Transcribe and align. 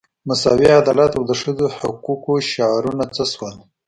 مساوي 0.27 0.67
عدالت 0.81 1.11
او 1.17 1.23
د 1.29 1.31
ښځو 1.41 1.65
حقوقو 1.77 2.33
شعارونه 2.51 3.05
څه 3.15 3.23
شول. 3.33 3.55